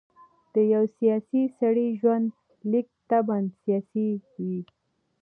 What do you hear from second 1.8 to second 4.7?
ژوندلیک طبعاً سیاسي وي.